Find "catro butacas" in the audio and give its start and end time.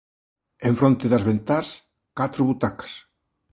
2.17-2.91